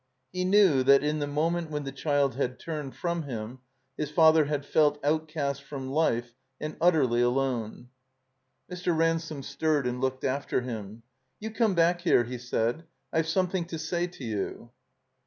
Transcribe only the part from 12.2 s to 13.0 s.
he said.